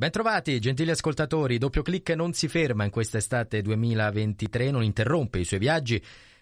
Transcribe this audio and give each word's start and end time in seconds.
Bentrovati, 0.00 0.60
gentili 0.60 0.92
ascoltatori. 0.92 1.58
Doppio 1.58 1.82
Clic 1.82 2.10
non 2.10 2.32
si 2.32 2.46
ferma 2.46 2.84
in 2.84 2.90
quest'estate 2.90 3.62
2023, 3.62 4.70
non 4.70 4.84
interrompe 4.84 5.40
i 5.40 5.44
suoi 5.44 5.58
viaggi, 5.58 6.00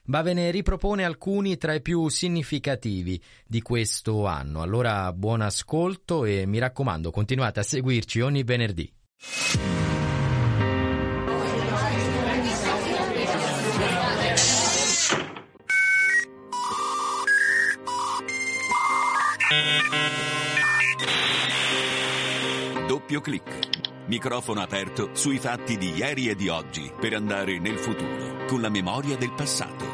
ma 0.09 0.21
ve 0.21 0.35
ne 0.35 0.51
ripropone 0.51 1.05
alcuni 1.05 1.57
tra 1.57 1.73
i 1.73 1.81
più 1.81 2.07
significativi 2.09 3.19
di 3.47 3.63
questo 3.63 4.27
anno. 4.27 4.61
Allora, 4.61 5.11
buon 5.15 5.41
ascolto 5.41 6.27
e 6.27 6.45
mi 6.45 6.59
raccomando, 6.59 7.11
continuate 7.11 7.61
a 7.61 7.63
seguirci 7.63 8.21
ogni 8.21 8.43
venerdì. 8.43 8.93
Doppio 23.07 23.21
clic. 23.21 23.69
Microfono 24.07 24.61
aperto 24.61 25.11
sui 25.13 25.39
fatti 25.39 25.77
di 25.77 25.93
ieri 25.93 26.29
e 26.29 26.35
di 26.35 26.49
oggi 26.49 26.91
per 26.99 27.15
andare 27.15 27.61
nel 27.61 27.79
futuro 27.79 28.45
con 28.47 28.61
la 28.61 28.69
memoria 28.69 29.17
del 29.17 29.33
passato. 29.33 29.85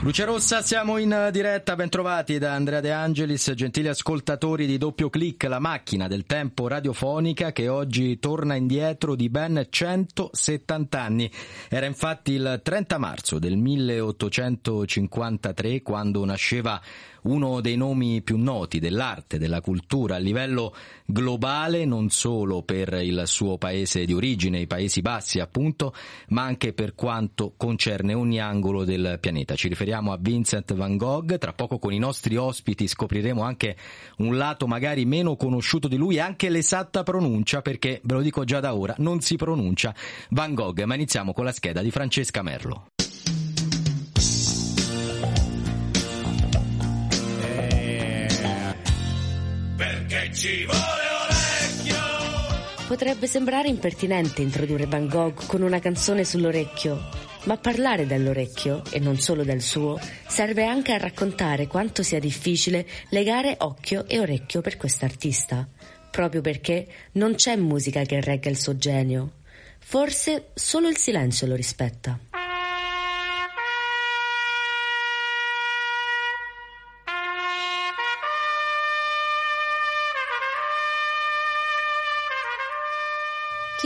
Luce 0.00 0.24
Rossa, 0.26 0.60
siamo 0.60 0.98
in 0.98 1.30
diretta, 1.32 1.76
bentrovati 1.76 2.36
da 2.36 2.52
Andrea 2.52 2.80
De 2.80 2.92
Angelis, 2.92 3.52
gentili 3.52 3.88
ascoltatori 3.88 4.66
di 4.66 4.76
Doppio 4.76 5.08
Clic, 5.08 5.44
la 5.44 5.58
macchina 5.58 6.08
del 6.08 6.26
tempo 6.26 6.68
radiofonica 6.68 7.52
che 7.52 7.68
oggi 7.68 8.18
torna 8.18 8.54
indietro 8.54 9.14
di 9.14 9.30
ben 9.30 9.66
170 9.68 11.00
anni. 11.00 11.30
Era 11.70 11.86
infatti 11.86 12.32
il 12.32 12.60
30 12.62 12.98
marzo 12.98 13.38
del 13.38 13.56
1853 13.56 15.80
quando 15.80 16.22
nasceva 16.26 16.78
uno 17.24 17.60
dei 17.60 17.76
nomi 17.76 18.22
più 18.22 18.36
noti 18.36 18.78
dell'arte, 18.78 19.38
della 19.38 19.60
cultura 19.60 20.16
a 20.16 20.18
livello 20.18 20.74
globale, 21.06 21.84
non 21.84 22.10
solo 22.10 22.62
per 22.62 22.92
il 23.02 23.22
suo 23.26 23.58
paese 23.58 24.04
di 24.04 24.12
origine, 24.12 24.60
i 24.60 24.66
Paesi 24.66 25.00
Bassi 25.00 25.40
appunto, 25.40 25.94
ma 26.28 26.42
anche 26.42 26.72
per 26.72 26.94
quanto 26.94 27.54
concerne 27.56 28.14
ogni 28.14 28.40
angolo 28.40 28.84
del 28.84 29.18
pianeta. 29.20 29.54
Ci 29.54 29.68
riferiamo 29.68 30.12
a 30.12 30.18
Vincent 30.20 30.74
van 30.74 30.96
Gogh, 30.96 31.38
tra 31.38 31.52
poco 31.52 31.78
con 31.78 31.92
i 31.92 31.98
nostri 31.98 32.36
ospiti 32.36 32.86
scopriremo 32.86 33.42
anche 33.42 33.76
un 34.18 34.36
lato 34.36 34.66
magari 34.66 35.04
meno 35.04 35.36
conosciuto 35.36 35.88
di 35.88 35.96
lui, 35.96 36.18
anche 36.18 36.48
l'esatta 36.48 37.02
pronuncia, 37.02 37.62
perché 37.62 38.00
ve 38.04 38.14
lo 38.14 38.20
dico 38.20 38.44
già 38.44 38.60
da 38.60 38.74
ora, 38.74 38.94
non 38.98 39.20
si 39.20 39.36
pronuncia 39.36 39.94
Van 40.30 40.54
Gogh, 40.54 40.82
ma 40.84 40.94
iniziamo 40.94 41.32
con 41.32 41.44
la 41.44 41.52
scheda 41.52 41.82
di 41.82 41.90
Francesca 41.90 42.42
Merlo. 42.42 42.93
Ci 50.44 50.66
vuole 50.66 51.08
orecchio. 51.22 52.86
Potrebbe 52.86 53.26
sembrare 53.26 53.68
impertinente 53.68 54.42
introdurre 54.42 54.84
Van 54.84 55.08
Gogh 55.08 55.46
con 55.46 55.62
una 55.62 55.78
canzone 55.78 56.22
sull'orecchio, 56.22 57.00
ma 57.44 57.56
parlare 57.56 58.06
dell'orecchio, 58.06 58.82
e 58.90 58.98
non 58.98 59.18
solo 59.18 59.42
del 59.42 59.62
suo, 59.62 59.98
serve 60.26 60.66
anche 60.66 60.92
a 60.92 60.98
raccontare 60.98 61.66
quanto 61.66 62.02
sia 62.02 62.18
difficile 62.18 62.86
legare 63.08 63.56
occhio 63.60 64.06
e 64.06 64.18
orecchio 64.20 64.60
per 64.60 64.76
quest'artista, 64.76 65.66
proprio 66.10 66.42
perché 66.42 66.88
non 67.12 67.36
c'è 67.36 67.56
musica 67.56 68.02
che 68.02 68.20
regga 68.20 68.50
il 68.50 68.58
suo 68.58 68.76
genio. 68.76 69.36
Forse 69.78 70.50
solo 70.52 70.88
il 70.88 70.98
silenzio 70.98 71.46
lo 71.46 71.54
rispetta. 71.54 72.18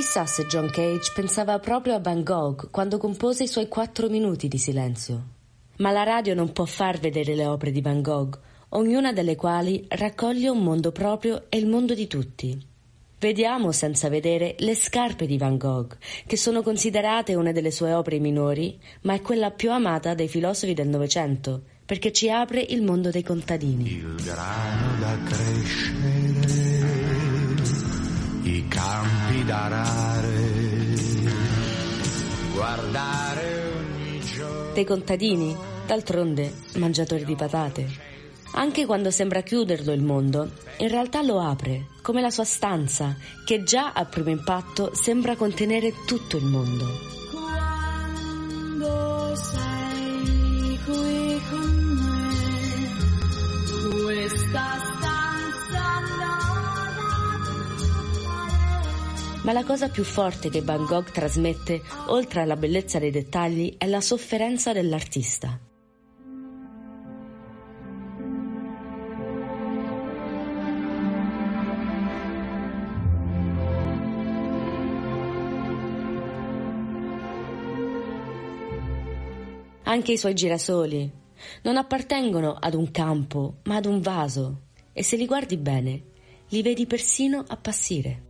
Chissà 0.09 0.25
se 0.25 0.47
John 0.47 0.71
Cage 0.71 1.13
pensava 1.15 1.59
proprio 1.59 1.93
a 1.95 1.99
Van 1.99 2.23
Gogh 2.23 2.71
quando 2.71 2.97
compose 2.97 3.43
i 3.43 3.47
suoi 3.47 3.69
quattro 3.69 4.09
minuti 4.09 4.49
di 4.49 4.57
silenzio. 4.57 5.23
Ma 5.77 5.91
la 5.91 6.03
radio 6.03 6.33
non 6.33 6.51
può 6.51 6.65
far 6.65 6.99
vedere 6.99 7.35
le 7.35 7.45
opere 7.45 7.73
di 7.73 7.83
Van 7.83 8.01
Gogh, 8.01 8.39
ognuna 8.71 9.13
delle 9.13 9.37
quali 9.37 9.85
raccoglie 9.87 10.49
un 10.49 10.63
mondo 10.63 10.93
proprio 10.93 11.45
e 11.51 11.59
il 11.59 11.67
mondo 11.67 11.93
di 11.93 12.07
tutti. 12.07 12.59
Vediamo 13.19 13.71
senza 13.71 14.09
vedere 14.09 14.55
le 14.61 14.75
scarpe 14.75 15.27
di 15.27 15.37
Van 15.37 15.59
Gogh, 15.59 15.99
che 16.27 16.39
sono 16.39 16.63
considerate 16.63 17.35
una 17.35 17.53
delle 17.53 17.71
sue 17.71 17.93
opere 17.93 18.19
minori, 18.19 18.81
ma 19.03 19.13
è 19.13 19.21
quella 19.21 19.51
più 19.51 19.71
amata 19.71 20.15
dai 20.15 20.29
filosofi 20.29 20.73
del 20.73 20.89
Novecento, 20.89 21.61
perché 21.85 22.13
ci 22.13 22.31
apre 22.31 22.63
il 22.63 22.81
mondo 22.81 23.11
dei 23.11 23.23
contadini. 23.23 23.91
Il 23.91 24.23
grano 24.25 25.01
da 25.01 25.19
crescere 25.25 27.08
i 28.49 28.67
campi 28.67 29.45
d'arare, 29.45 30.95
guardare 32.55 33.73
ogni 33.77 34.21
giorno. 34.21 34.73
Dei 34.73 34.87
contadini, 34.87 35.55
d'altronde 35.87 36.55
mangiatori 36.77 37.27
di 37.27 37.35
patate. 37.35 38.07
Anche 38.53 38.87
quando 38.87 39.11
sembra 39.11 39.43
chiuderlo 39.43 39.93
il 39.93 40.03
mondo, 40.03 40.51
in 40.79 40.89
realtà 40.89 41.21
lo 41.21 41.41
apre, 41.41 41.89
come 42.01 42.23
la 42.23 42.31
sua 42.31 42.45
stanza, 42.45 43.17
che 43.45 43.63
già 43.63 43.93
a 43.93 44.07
primo 44.07 44.31
impatto 44.31 44.95
sembra 44.95 45.37
contenere 45.37 45.93
tutto 46.07 46.39
il 46.39 46.45
mondo. 46.45 47.18
Ma 59.49 59.55
la 59.55 59.65
cosa 59.65 59.89
più 59.89 60.05
forte 60.05 60.51
che 60.51 60.61
Van 60.61 60.85
Gogh 60.85 61.11
trasmette, 61.11 61.81
oltre 62.09 62.43
alla 62.43 62.55
bellezza 62.55 62.99
dei 62.99 63.11
dettagli, 63.11 63.77
è 63.79 63.87
la 63.87 64.03
sofferenza 64.03 64.75
dell'artista. 64.75 65.59
Anche 79.85 80.13
i 80.13 80.19
suoi 80.19 80.35
girasoli 80.35 81.11
non 81.63 81.79
appartengono 81.79 82.53
ad 82.53 82.75
un 82.75 82.91
campo, 82.91 83.61
ma 83.63 83.77
ad 83.77 83.87
un 83.87 84.03
vaso, 84.03 84.65
e 84.93 85.03
se 85.03 85.17
li 85.17 85.25
guardi 85.25 85.57
bene, 85.57 86.03
li 86.49 86.61
vedi 86.61 86.85
persino 86.85 87.43
appassire. 87.49 88.28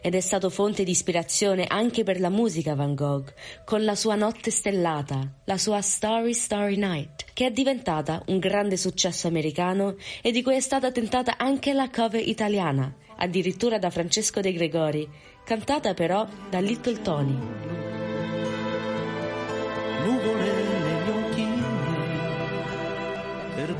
Ed 0.00 0.14
è 0.14 0.20
stato 0.20 0.50
fonte 0.50 0.84
di 0.84 0.90
ispirazione 0.90 1.66
anche 1.66 2.02
per 2.02 2.20
la 2.20 2.28
musica 2.28 2.74
Van 2.74 2.94
Gogh, 2.94 3.32
con 3.64 3.84
la 3.84 3.94
sua 3.94 4.14
Notte 4.14 4.50
stellata, 4.50 5.40
la 5.44 5.58
sua 5.58 5.80
Starry 5.80 6.34
Starry 6.34 6.76
Night, 6.76 7.26
che 7.32 7.46
è 7.46 7.50
diventata 7.50 8.22
un 8.26 8.38
grande 8.38 8.76
successo 8.76 9.28
americano 9.28 9.96
e 10.22 10.30
di 10.32 10.42
cui 10.42 10.56
è 10.56 10.60
stata 10.60 10.90
tentata 10.90 11.36
anche 11.36 11.72
la 11.72 11.90
cover 11.90 12.26
italiana, 12.26 12.94
addirittura 13.16 13.78
da 13.78 13.90
Francesco 13.90 14.40
De 14.40 14.52
Gregori, 14.52 15.08
cantata 15.44 15.94
però 15.94 16.26
da 16.48 16.60
Little 16.60 17.00
Tony. 17.02 17.38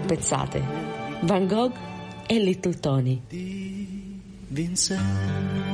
Pensate, 0.06 0.60
Van 1.20 1.46
Gogh 1.46 1.72
e 2.26 2.38
Little 2.40 2.78
Tony. 2.80 3.22
Vincent. 4.48 5.69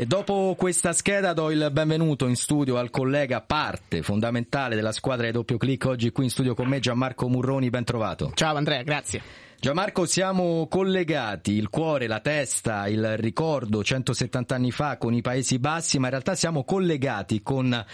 E 0.00 0.06
dopo 0.06 0.54
questa 0.56 0.92
scheda 0.92 1.32
do 1.32 1.50
il 1.50 1.70
benvenuto 1.72 2.28
in 2.28 2.36
studio 2.36 2.76
al 2.76 2.88
collega 2.88 3.40
parte 3.40 4.00
fondamentale 4.00 4.76
della 4.76 4.92
squadra 4.92 5.26
di 5.26 5.32
doppio 5.32 5.58
clic 5.58 5.86
oggi 5.86 6.12
qui 6.12 6.22
in 6.22 6.30
studio 6.30 6.54
con 6.54 6.68
me 6.68 6.78
Gianmarco 6.78 7.28
Murroni, 7.28 7.68
ben 7.68 7.82
trovato. 7.82 8.30
Ciao 8.32 8.54
Andrea, 8.54 8.84
grazie. 8.84 9.47
Gianmarco, 9.60 10.06
siamo 10.06 10.68
collegati, 10.68 11.50
il 11.54 11.68
cuore, 11.68 12.06
la 12.06 12.20
testa, 12.20 12.86
il 12.86 13.16
ricordo 13.16 13.82
170 13.82 14.54
anni 14.54 14.70
fa 14.70 14.98
con 14.98 15.14
i 15.14 15.20
Paesi 15.20 15.58
Bassi, 15.58 15.98
ma 15.98 16.04
in 16.04 16.12
realtà 16.12 16.36
siamo 16.36 16.62
collegati 16.62 17.42
con 17.42 17.84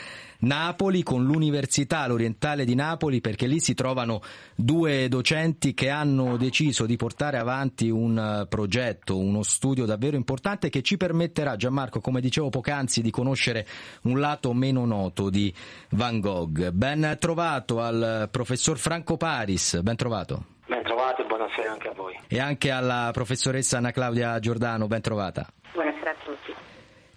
Napoli, 0.41 1.03
con 1.03 1.25
l'Università 1.25 2.07
L'Orientale 2.07 2.67
di 2.67 2.75
Napoli, 2.75 3.23
perché 3.23 3.47
lì 3.47 3.61
si 3.61 3.73
trovano 3.73 4.21
due 4.55 5.09
docenti 5.09 5.73
che 5.73 5.89
hanno 5.89 6.37
deciso 6.37 6.85
di 6.85 6.97
portare 6.97 7.39
avanti 7.39 7.89
un 7.89 8.45
progetto, 8.47 9.17
uno 9.17 9.43
studio 9.43 9.87
davvero 9.87 10.17
importante 10.17 10.69
che 10.69 10.83
ci 10.83 10.99
permetterà, 10.99 11.57
Gianmarco, 11.57 11.99
come 11.99 12.21
dicevo 12.21 12.51
poc'anzi, 12.51 13.01
di 13.01 13.11
conoscere 13.11 13.67
un 14.03 14.21
lato 14.21 14.53
meno 14.53 14.85
noto 14.85 15.31
di 15.31 15.51
Van 15.93 16.21
Gogh. 16.21 16.73
Ben 16.73 17.17
trovato 17.19 17.81
al 17.81 18.29
professor 18.31 18.77
Franco 18.77 19.17
Paris, 19.17 19.81
ben 19.81 19.97
trovato. 19.97 20.54
Ben 20.67 20.83
trovati, 20.83 21.23
buonasera 21.25 21.73
anche 21.73 21.89
a 21.89 21.93
voi. 21.93 22.19
E 22.27 22.41
anche 22.41 22.71
alla 22.71 23.11
professoressa 23.13 23.77
Anna 23.79 23.91
Claudia 23.91 24.39
Giordano, 24.39 24.87
ben 24.87 25.03
trovata. 25.03 25.47
Buonasera 25.73 26.11
a 26.11 26.15
tutti. 26.25 26.55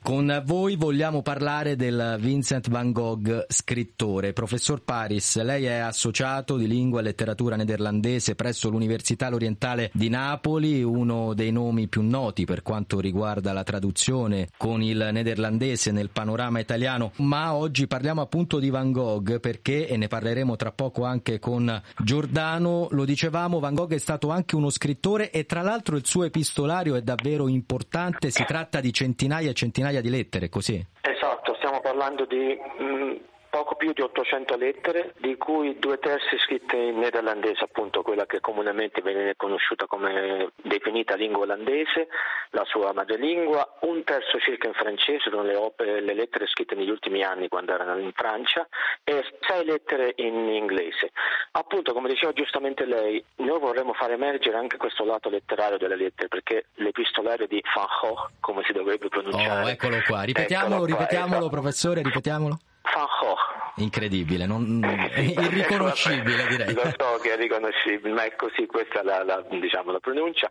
Con 0.08 0.42
voi 0.46 0.78
vogliamo 0.78 1.22
parlare 1.22 1.76
del 1.76 2.16
Vincent 2.22 2.70
van 2.70 2.94
Gogh 2.94 3.46
scrittore. 3.50 4.32
Professor 4.32 4.82
Paris, 4.82 5.38
lei 5.42 5.66
è 5.66 5.80
associato 5.80 6.56
di 6.56 6.66
lingua 6.66 7.02
e 7.02 7.04
letteratura 7.04 7.58
nederlandese 7.58 8.34
presso 8.34 8.70
l'Università 8.70 9.28
L'Orientale 9.28 9.92
di 9.94 10.08
Napoli, 10.08 10.82
uno 10.82 11.34
dei 11.34 11.52
nomi 11.52 11.90
più 11.90 12.04
noti 12.04 12.46
per 12.46 12.62
quanto 12.62 13.02
riguarda 13.02 13.52
la 13.52 13.64
traduzione 13.64 14.48
con 14.56 14.82
il 14.82 15.10
nederlandese 15.12 15.92
nel 15.92 16.10
panorama 16.10 16.60
italiano, 16.60 17.12
ma 17.18 17.54
oggi 17.54 17.86
parliamo 17.86 18.22
appunto 18.22 18.60
di 18.60 18.70
Van 18.70 18.94
Gogh 18.94 19.42
perché, 19.42 19.90
e 19.90 19.98
ne 19.98 20.08
parleremo 20.08 20.56
tra 20.56 20.72
poco 20.72 21.04
anche 21.04 21.38
con 21.40 21.82
Giordano, 22.02 22.88
lo 22.92 23.04
dicevamo, 23.04 23.60
Van 23.60 23.74
Gogh 23.74 23.92
è 23.92 23.98
stato 23.98 24.30
anche 24.30 24.56
uno 24.56 24.70
scrittore 24.70 25.32
e 25.32 25.46
tra 25.46 25.62
l'altro 25.62 25.98
il 25.98 26.06
suo 26.06 26.24
epistolario 26.24 26.96
è 26.96 27.02
davvero 27.02 27.50
importante, 27.50 28.32
si 28.32 28.46
tratta 28.46 28.80
di 28.80 28.94
centinaia 28.94 29.50
e 29.50 29.54
centinaia 29.54 29.96
di 30.02 30.10
lettere, 30.10 30.50
così? 30.50 30.84
Esatto, 31.02 31.56
stiamo 31.56 31.80
parlando 31.82 32.26
di 32.26 32.58
mh, 32.80 33.16
poco 33.58 33.74
più 33.74 33.92
di 33.92 34.02
800 34.02 34.56
lettere, 34.56 35.14
di 35.18 35.36
cui 35.36 35.80
due 35.80 35.98
terzi 35.98 36.38
scritte 36.46 36.78
in 36.78 37.00
nederlandese, 37.00 37.64
appunto 37.64 38.04
quella 38.04 38.28
che 38.28 38.40
comunemente 38.40 39.02
viene 39.02 39.34
conosciuta 39.36 39.88
come 39.88 40.52
definita 40.62 41.16
lingua 41.16 41.42
olandese, 41.42 42.08
la 42.52 42.64
sua 42.66 42.94
madrelingua, 42.94 43.78
un 43.82 44.04
terzo 44.04 44.38
circa 44.38 44.68
in 44.68 44.76
francese, 44.76 45.32
sono 45.32 45.42
le, 45.42 45.56
opere, 45.56 46.02
le 46.02 46.14
lettere 46.14 46.46
scritte 46.46 46.76
negli 46.76 46.92
ultimi 46.92 47.24
anni 47.24 47.48
quando 47.48 47.74
erano 47.74 47.98
in 47.98 48.12
Francia, 48.14 48.68
e 49.04 49.24
sei 49.40 49.66
lettere 49.66 50.14
in 50.18 50.36
inglese. 50.36 51.12
Appunto, 51.54 51.94
come 51.94 52.10
diceva 52.10 52.34
giustamente 52.34 52.86
lei, 52.86 53.24
noi 53.38 53.60
vorremmo 53.60 53.94
far 53.94 54.12
emergere 54.12 54.58
anche 54.58 54.78
questo 54.78 55.04
lato 55.04 55.30
letterario 55.30 55.80
delle 55.80 55.96
lettere, 55.96 56.28
perché 56.28 56.66
l'epistolario 56.76 57.48
di 57.48 57.60
Van 57.74 57.88
Gogh, 58.02 58.30
come 58.40 58.62
si 58.68 58.72
dovrebbe 58.72 59.08
pronunciare... 59.08 59.64
Oh, 59.64 59.68
eccolo 59.68 60.00
qua, 60.06 60.22
ripetiamolo, 60.22 60.76
eccolo 60.76 60.86
qua, 60.86 60.98
ripetiamolo, 60.98 61.40
esatto. 61.40 61.50
professore, 61.50 62.02
ripetiamolo. 62.04 62.60
Van 62.94 63.08
Gogh. 63.20 63.47
Incredibile, 63.80 64.48
non, 64.48 64.82
irriconoscibile 65.16 66.48
direi. 66.48 66.74
Lo 66.74 66.92
so 66.98 67.20
che 67.22 67.34
è 67.34 67.38
riconoscibile, 67.38 68.12
ma 68.14 68.24
è 68.24 68.36
così, 68.36 68.66
questa 68.66 69.02
è 69.02 69.04
la, 69.04 69.24
la, 69.24 69.46
diciamo, 69.50 69.92
la 69.92 70.00
pronuncia. 70.00 70.50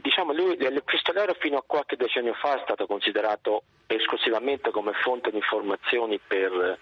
Diciamo, 0.00 0.32
lui, 0.32 0.56
l'epistolero 0.56 1.34
fino 1.40 1.58
a 1.58 1.64
qualche 1.66 1.96
decennio 1.96 2.34
fa 2.34 2.56
è 2.56 2.60
stato 2.62 2.86
considerato 2.86 3.64
esclusivamente 3.88 4.70
come 4.70 4.92
fonte 5.02 5.30
di 5.30 5.36
informazioni 5.36 6.20
per 6.24 6.78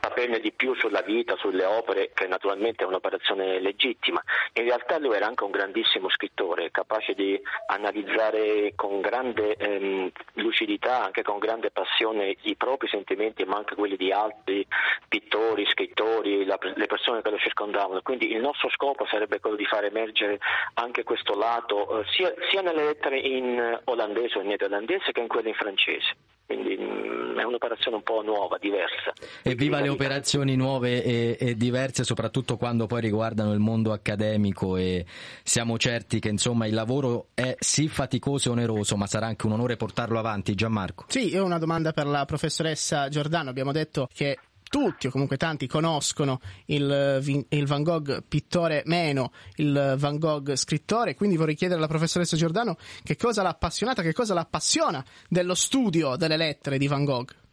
saperne 0.00 0.40
di 0.40 0.52
più 0.52 0.74
sulla 0.74 1.02
vita, 1.02 1.36
sulle 1.36 1.64
opere, 1.64 2.10
che 2.14 2.26
naturalmente 2.26 2.84
è 2.84 2.86
un'operazione 2.86 3.60
legittima. 3.60 4.22
In 4.54 4.64
realtà 4.64 4.98
lui 4.98 5.14
era 5.14 5.26
anche 5.26 5.44
un 5.44 5.50
grandissimo 5.50 6.08
scrittore, 6.08 6.70
capace 6.70 7.14
di 7.14 7.40
analizzare 7.66 8.72
con 8.76 9.00
grande 9.00 9.56
ehm, 9.56 10.10
lucidità, 10.34 11.04
anche 11.04 11.22
con 11.22 11.38
grande 11.38 11.70
passione 11.70 12.36
i 12.42 12.56
propri 12.56 12.88
sentimenti, 12.88 13.44
ma 13.44 13.56
anche 13.56 13.74
quelli 13.74 13.96
di 13.96 14.12
altri 14.12 14.66
pittori, 15.08 15.66
scrittori, 15.66 16.44
la, 16.44 16.58
le 16.74 16.86
persone 16.86 17.22
che 17.22 17.30
lo 17.30 17.38
circondavano. 17.38 18.02
Quindi 18.02 18.30
il 18.32 18.40
nostro 18.40 18.68
scopo 18.70 19.06
sarebbe 19.06 19.40
quello 19.40 19.56
di 19.56 19.66
far 19.66 19.84
emergere 19.84 20.38
anche 20.74 21.02
questo 21.02 21.34
lato, 21.34 22.00
eh, 22.00 22.04
sia, 22.10 22.32
sia 22.50 22.60
nelle 22.60 22.84
lettere 22.84 23.18
in 23.18 23.80
olandese 23.84 24.38
o 24.38 24.42
in 24.42 24.48
nederlandese 24.48 25.12
che 25.12 25.20
in 25.20 25.28
quelle 25.28 25.48
in 25.48 25.54
francese. 25.54 26.03
Quindi 26.46 26.76
mh, 26.76 27.38
è 27.38 27.44
un'operazione 27.44 27.96
un 27.96 28.02
po' 28.02 28.22
nuova, 28.22 28.58
diversa. 28.58 29.12
Evviva 29.42 29.80
le 29.80 29.88
operazioni 29.88 30.56
nuove 30.56 31.02
e, 31.02 31.36
e, 31.38 31.56
diverse, 31.56 32.04
soprattutto 32.04 32.56
quando 32.56 32.86
poi 32.86 33.00
riguardano 33.00 33.52
il 33.52 33.60
mondo 33.60 33.92
accademico 33.92 34.76
e 34.76 35.04
siamo 35.42 35.78
certi 35.78 36.20
che 36.20 36.28
insomma 36.28 36.66
il 36.66 36.74
lavoro 36.74 37.28
è 37.34 37.54
sì 37.58 37.88
faticoso 37.88 38.48
e 38.48 38.52
oneroso, 38.52 38.96
ma 38.96 39.06
sarà 39.06 39.26
anche 39.26 39.46
un 39.46 39.52
onore 39.52 39.76
portarlo 39.76 40.18
avanti. 40.18 40.54
Gianmarco. 40.54 41.04
Sì, 41.08 41.28
io 41.28 41.42
ho 41.42 41.46
una 41.46 41.58
domanda 41.58 41.92
per 41.92 42.06
la 42.06 42.24
professoressa 42.24 43.08
Giordano. 43.08 43.50
Abbiamo 43.50 43.72
detto 43.72 44.08
che 44.12 44.38
tutti 44.68 45.06
o 45.06 45.10
comunque 45.10 45.36
tanti 45.36 45.66
conoscono 45.66 46.40
il, 46.66 47.44
il, 47.48 47.66
Van 47.66 47.82
Gogh 47.82 48.22
pittore 48.26 48.82
meno, 48.86 49.32
il 49.56 49.94
Van 49.98 50.18
Gogh 50.18 50.54
scrittore, 50.54 51.14
quindi 51.14 51.36
vorrei 51.36 51.54
chiedere 51.54 51.78
alla 51.78 51.88
professoressa 51.88 52.36
Giordano 52.36 52.76
che 53.02 53.16
cosa 53.16 53.42
l'ha 53.42 53.50
appassionata, 53.50 54.02
che 54.02 54.12
cosa 54.12 54.34
l'appassiona 54.34 55.04
dello 55.28 55.54
studio 55.54 56.16
delle 56.16 56.36
lettere 56.36 56.78
di 56.78 56.88
Van 56.88 57.04
Gogh. 57.04 57.43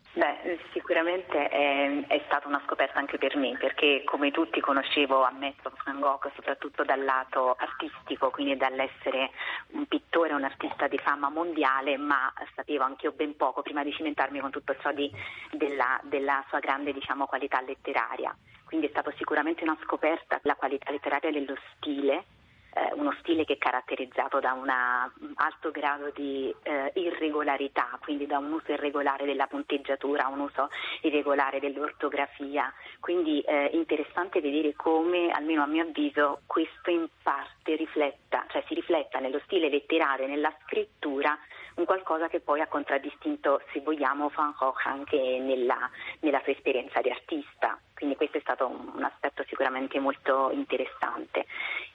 Sicuramente 0.92 1.48
è, 1.48 2.06
è, 2.08 2.22
stata 2.26 2.50
una 2.50 2.62
scoperta 2.66 3.00
anche 3.00 3.18
per 3.18 3.38
me, 3.38 3.56
perché 3.58 4.04
come 4.04 4.30
tutti 4.30 4.60
conoscevo, 4.60 5.24
ammetto, 5.24 5.72
Van 5.86 6.02
Gogh 6.02 6.30
soprattutto 6.36 6.84
dal 6.84 7.02
lato 7.02 7.56
artistico, 7.58 8.30
quindi 8.30 8.58
dall'essere 8.58 9.32
un 9.68 9.86
pittore, 9.86 10.34
un 10.34 10.44
artista 10.44 10.90
di 10.90 10.98
fama 10.98 11.30
mondiale, 11.30 11.96
ma 11.96 12.34
sapevo 12.56 12.84
anch'io 12.84 13.14
ben 13.14 13.38
poco 13.38 13.62
prima 13.62 13.86
di 13.86 13.94
cimentarmi 13.94 14.42
con 14.42 14.52
tutto 14.52 14.76
ciò 14.82 14.92
di, 14.92 15.10
della, 15.52 15.98
della, 16.04 16.44
sua 16.50 16.60
grande 16.60 16.92
diciamo, 16.92 17.26
qualità 17.26 17.62
letteraria. 17.62 18.36
Quindi 18.66 18.88
è 18.88 18.90
stata 18.90 19.14
sicuramente 19.16 19.64
una 19.64 19.78
scoperta 19.84 20.42
la 20.44 20.56
qualità 20.56 20.92
letteraria 20.92 21.32
dello 21.32 21.56
stile 21.78 22.26
eh, 22.74 22.94
uno 22.94 23.14
stile 23.20 23.46
che 23.46 23.54
è 23.54 23.58
caratterizzato 23.58 24.40
da 24.40 24.54
un 24.54 24.70
alto 24.70 25.72
grado 25.72 26.12
di 26.14 26.54
eh, 26.64 26.92
irregolarità, 26.96 27.98
quindi 28.02 28.26
da 28.26 28.38
un 28.38 28.52
uso 28.52 28.72
irregolare 28.72 29.26
della 29.26 29.48
punteggiatura, 29.48 30.28
un 30.28 30.40
uso 30.40 30.70
irregolare 31.02 31.60
dell'ortografia. 31.60 32.72
Quindi 33.00 33.42
è 33.42 33.70
eh, 33.72 33.78
interessante 33.78 34.42
vedere 34.42 34.74
come, 34.76 35.30
almeno 35.32 35.64
a 35.64 35.68
mio 35.68 35.84
avviso, 35.84 36.42
questo 36.46 36.90
in 36.90 37.08
parte 37.22 37.76
rifletta, 37.76 38.46
cioè 38.50 38.64
si 38.68 38.74
rifletta 38.74 39.20
nello 39.20 39.42
stile 39.44 39.70
letterario 39.70 40.28
nella 40.28 40.54
scrittura 40.66 41.38
un 41.76 41.86
qualcosa 41.86 42.28
che 42.28 42.42
poi 42.42 42.62
ha 42.62 42.68
contraddistinto, 42.68 43.62
se 43.72 43.80
vogliamo, 43.82 44.32
Van 44.36 44.54
Gogh 44.58 44.82
anche 44.86 45.18
nella, 45.18 45.90
nella 46.20 46.42
sua 46.44 46.52
esperienza 46.52 47.02
di 47.02 47.10
artista. 47.10 47.80
Quindi 48.02 48.18
questo 48.18 48.38
è 48.40 48.42
stato 48.42 48.66
un 48.68 49.04
aspetto 49.04 49.44
sicuramente 49.48 50.00
molto 50.00 50.50
interessante. 50.50 51.46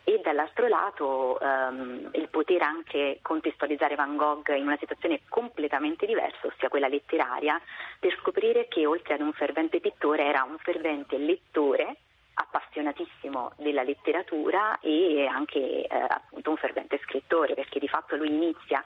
E 0.04 0.20
dall'altro 0.22 0.68
lato 0.68 1.36
um, 1.40 2.10
il 2.12 2.28
poter 2.28 2.62
anche 2.62 3.18
contestualizzare 3.22 3.96
Van 3.96 4.14
Gogh 4.14 4.54
in 4.54 4.66
una 4.66 4.76
situazione 4.78 5.22
completamente 5.28 6.06
diversa, 6.06 6.46
ossia 6.46 6.68
quella 6.68 6.86
letteraria, 6.86 7.60
per 7.98 8.16
scoprire 8.20 8.68
che 8.68 8.86
oltre 8.86 9.14
ad 9.14 9.20
un 9.20 9.32
fervente 9.32 9.80
pittore 9.80 10.26
era 10.26 10.44
un 10.44 10.58
fervente 10.58 11.18
lettore 11.18 11.96
appassionatissimo 12.34 13.54
della 13.56 13.82
letteratura 13.82 14.78
e 14.78 15.26
anche 15.26 15.58
eh, 15.58 15.88
appunto 15.88 16.50
un 16.50 16.56
fervente 16.56 17.00
scrittore, 17.02 17.54
perché 17.54 17.80
di 17.80 17.88
fatto 17.88 18.14
lui 18.14 18.28
inizia 18.28 18.84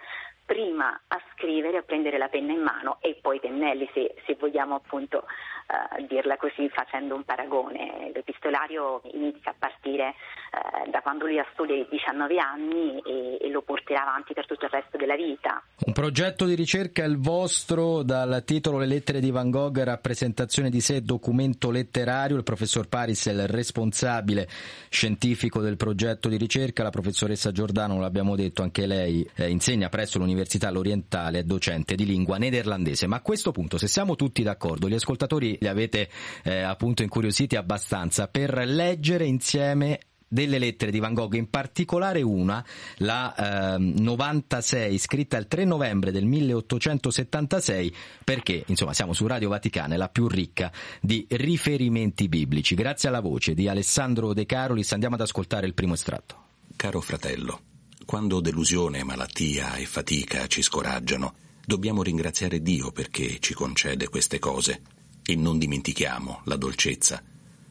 prima 0.51 1.01
a 1.07 1.23
scrivere, 1.33 1.77
a 1.77 1.83
prendere 1.83 2.19
la 2.19 2.27
penna 2.27 2.51
in 2.51 2.61
mano 2.61 2.99
e 3.01 3.17
poi 3.23 3.37
i 3.37 3.39
pennelli, 3.39 3.89
se, 3.95 4.17
se 4.27 4.35
vogliamo 4.35 4.75
appunto 4.75 5.19
uh, 5.19 6.05
dirla 6.07 6.37
così 6.39 6.69
facendo 6.71 7.15
un 7.15 7.23
paragone. 7.23 8.11
L'epistolario 8.13 9.01
inizia 9.13 9.53
a 9.53 9.55
partire 9.57 10.17
uh, 10.53 10.91
da 10.91 11.01
quando 11.01 11.27
lui 11.27 11.39
ha 11.39 11.47
soli 11.57 11.87
19 11.91 12.39
anni 12.39 13.01
e, 13.01 13.39
e, 13.41 13.51
lo 13.51 13.63
porterà 13.63 14.03
avanti 14.03 14.35
per 14.35 14.47
tutto 14.47 14.67
il 14.67 14.71
resto 14.71 14.97
della 14.97 15.17
vita. 15.17 15.63
Un 15.87 15.93
progetto 15.93 16.45
di 16.45 16.55
ricerca 16.55 17.05
il 17.05 17.19
vostro 17.19 18.03
dal 18.03 18.43
titolo 18.45 18.79
Le 18.79 18.87
lettere 18.87 19.21
di 19.21 19.31
Van 19.31 19.51
Gogh, 19.51 19.79
rappresentazione 19.83 20.71
di 20.71 20.81
sé, 20.81 21.03
documento 21.03 21.71
letterario. 21.71 22.37
Il 22.37 22.43
professor 22.43 22.89
Paris 22.89 23.27
è 23.29 23.33
il 23.33 23.47
responsabile 23.47 24.49
scientifico 24.89 25.61
del 25.61 25.77
progetto 25.77 26.29
di 26.29 26.37
ricerca, 26.37 26.83
la 26.83 26.91
professoressa 26.91 27.53
Giordano, 27.53 27.99
l'abbiamo 27.99 28.37
detto, 28.37 28.63
anche 28.63 28.87
lei 28.87 29.29
eh, 29.37 29.49
insegna 29.49 29.89
presso 29.89 30.19
l'Università 30.19 30.71
L'Orientale, 30.71 31.41
è 31.41 31.43
docente 31.45 31.95
di 31.95 32.05
lingua 32.05 32.39
nederlandese. 32.39 33.07
Ma 33.07 33.17
a 33.17 33.23
questo 33.23 33.53
punto, 33.53 33.79
se 33.79 33.87
siamo 33.87 34.17
tutti 34.17 34.43
d'accordo, 34.43 34.89
gli 34.89 34.95
ascoltatori 34.95 35.57
li 35.61 35.69
avete 35.69 36.09
eh, 36.45 36.61
appunto 36.61 37.03
incuriositi 37.03 37.57
abbastanza 37.57 38.29
per 38.29 38.65
leggere 38.67 39.25
insieme 39.25 39.99
delle 40.33 40.59
lettere 40.59 40.93
di 40.93 41.01
Van 41.01 41.13
Gogh, 41.13 41.35
in 41.35 41.51
particolare 41.51 42.23
una, 42.23 42.65
la 42.99 43.75
eh, 43.75 43.79
96, 43.79 44.97
scritta 44.99 45.37
il 45.37 45.49
3 45.49 45.65
novembre 45.65 46.13
del 46.13 46.25
1876, 46.25 47.95
perché 48.23 48.63
insomma 48.69 48.95
siamo 48.95 49.13
su 49.13 49.27
Radio 49.27 49.49
Vaticana, 49.49 49.97
la 49.97 50.09
più 50.09 50.29
ricca 50.29 50.71
di 51.01 51.27
riferimenti 51.29 52.29
biblici. 52.29 52.77
Grazie 52.77 53.09
alla 53.09 53.21
voce 53.21 53.55
di 53.55 53.67
Alessandro 53.67 54.33
De 54.33 54.47
Carolis 54.47 54.93
andiamo 54.93 55.17
ad 55.17 55.23
ascoltare 55.23 55.67
il 55.67 55.75
primo 55.75 55.95
estratto. 55.95 56.37
Caro 56.77 57.01
fratello, 57.01 57.61
quando 58.07 58.41
delusione, 58.41 59.03
malattia 59.03 59.75
e 59.75 59.85
fatica 59.85 60.47
ci 60.47 60.63
scoraggiano, 60.63 61.35
dobbiamo 61.67 62.05
ringraziare 62.05 62.63
Dio 62.63 62.93
perché 62.93 63.41
ci 63.41 63.53
concede 63.53 64.09
queste 64.09 64.39
cose 64.39 64.81
e 65.25 65.35
non 65.35 65.59
dimentichiamo 65.59 66.43
la 66.45 66.57
dolcezza, 66.57 67.21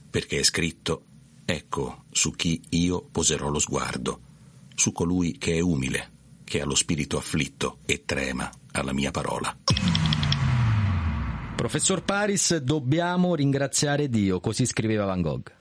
perché 0.09 0.39
è 0.39 0.43
scritto, 0.43 1.03
ecco 1.53 2.03
su 2.11 2.31
chi 2.31 2.61
io 2.69 3.01
poserò 3.11 3.49
lo 3.49 3.59
sguardo, 3.59 4.19
su 4.75 4.91
colui 4.91 5.37
che 5.37 5.55
è 5.55 5.59
umile, 5.59 6.11
che 6.43 6.61
ha 6.61 6.65
lo 6.65 6.75
spirito 6.75 7.17
afflitto 7.17 7.79
e 7.85 8.03
trema 8.05 8.49
alla 8.71 8.93
mia 8.93 9.11
parola. 9.11 9.55
Professor 11.55 12.03
Paris, 12.03 12.55
dobbiamo 12.57 13.35
ringraziare 13.35 14.07
Dio, 14.07 14.39
così 14.39 14.65
scriveva 14.65 15.05
Van 15.05 15.21
Gogh. 15.21 15.58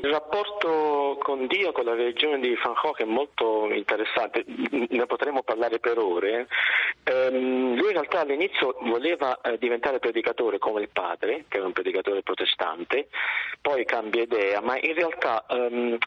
Il 0.00 0.10
rapporto 0.12 1.18
con 1.20 1.48
Dio, 1.48 1.72
con 1.72 1.84
la 1.84 1.94
religione 1.94 2.38
di 2.38 2.56
Van 2.62 2.74
Gogh 2.80 2.98
è 2.98 3.04
molto 3.04 3.68
interessante, 3.72 4.44
ne 4.46 5.06
potremmo 5.06 5.42
parlare 5.42 5.80
per 5.80 5.98
ore. 5.98 6.46
Ehm, 7.02 7.74
lui 7.74 7.86
in 7.88 7.92
realtà 7.92 8.20
all'inizio 8.20 8.76
voleva 8.82 9.40
eh, 9.40 9.58
diventare 9.58 9.98
predicatore 9.98 10.58
come 10.58 10.82
il 10.82 10.88
padre, 10.90 11.46
che 11.48 11.56
era 11.56 11.66
un 11.66 11.72
predicatore 11.72 12.22
protestante, 12.22 13.08
poi 13.60 13.84
cambia 13.84 14.22
idea, 14.22 14.60
ma 14.60 14.78
in 14.78 14.94
realtà 14.94 15.44
ehm, 15.48 15.98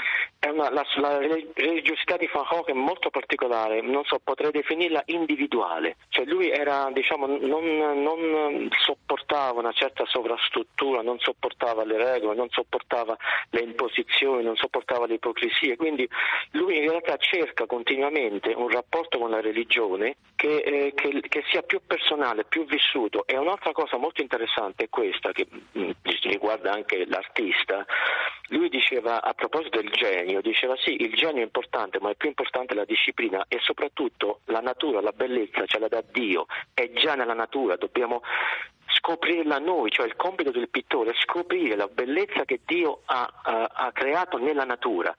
una, 0.49 0.69
la, 0.71 0.85
la, 0.95 1.17
religiosità 1.17 2.15
di 2.17 2.29
Van 2.31 2.45
Gogh 2.49 2.69
è 2.69 2.73
molto 2.73 3.09
particolare, 3.09 3.81
non 3.81 4.05
so, 4.05 4.19
potrei 4.23 4.51
definirla 4.51 5.03
individuale, 5.07 5.97
cioè 6.09 6.25
lui 6.25 6.49
era, 6.49 6.89
diciamo, 6.93 7.27
non, 7.27 7.77
non 8.01 8.69
sopportava 8.83 9.59
una 9.59 9.73
certa 9.73 10.05
sovrastruttura, 10.05 11.01
non 11.01 11.19
sopportava 11.19 11.83
le 11.83 11.97
regole, 11.97 12.35
non 12.35 12.49
sopportava 12.49 13.17
le 13.49 13.61
imposizioni, 13.81 14.43
non 14.43 14.55
sopportava 14.55 15.07
le 15.07 15.15
ipocrisie, 15.15 15.75
quindi 15.75 16.07
lui 16.51 16.77
in 16.77 16.89
realtà 16.89 17.17
cerca 17.17 17.65
continuamente 17.65 18.53
un 18.53 18.69
rapporto 18.69 19.17
con 19.17 19.31
la 19.31 19.41
religione 19.41 20.17
che, 20.35 20.57
eh, 20.57 20.93
che, 20.93 21.21
che 21.27 21.43
sia 21.49 21.63
più 21.63 21.81
personale, 21.85 22.45
più 22.45 22.65
vissuto. 22.65 23.25
E 23.25 23.37
un'altra 23.37 23.71
cosa 23.71 23.97
molto 23.97 24.21
interessante 24.21 24.85
è 24.85 24.89
questa 24.89 25.31
che 25.31 25.47
mh, 25.49 25.79
mm, 25.79 25.91
riguarda 26.23 26.71
anche 26.71 27.05
l'artista, 27.07 27.85
lui 28.49 28.69
diceva 28.69 29.21
a 29.21 29.33
proposito 29.33 29.81
del 29.81 29.91
genio, 29.91 30.41
diceva 30.41 30.75
sì, 30.77 31.01
il 31.01 31.13
genio 31.13 31.41
è 31.41 31.45
importante, 31.45 31.99
ma 31.99 32.11
è 32.11 32.15
più 32.15 32.27
importante 32.27 32.73
la 32.73 32.85
disciplina 32.85 33.45
e 33.47 33.59
soprattutto 33.61 34.41
la 34.45 34.59
natura, 34.59 35.01
la 35.01 35.13
bellezza 35.13 35.65
ce 35.65 35.79
la 35.79 35.87
dà 35.87 36.03
Dio, 36.11 36.45
è 36.73 36.91
già 36.91 37.15
nella 37.15 37.33
natura, 37.33 37.75
dobbiamo 37.77 38.21
scoprirla 39.01 39.57
noi, 39.57 39.89
cioè 39.89 40.05
il 40.05 40.15
compito 40.15 40.51
del 40.51 40.69
pittore 40.69 41.11
è 41.11 41.13
scoprire 41.15 41.75
la 41.75 41.87
bellezza 41.87 42.45
che 42.45 42.61
Dio 42.63 43.01
ha, 43.05 43.29
ha, 43.43 43.69
ha 43.73 43.91
creato 43.91 44.37
nella 44.37 44.63
natura 44.63 45.13